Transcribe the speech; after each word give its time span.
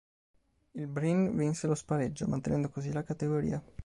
Il 0.71 0.87
Bryne 0.87 1.29
vinse 1.29 1.67
lo 1.67 1.75
spareggio, 1.75 2.25
mantenendo 2.27 2.69
così 2.69 2.91
la 2.91 3.03
categoria. 3.03 3.61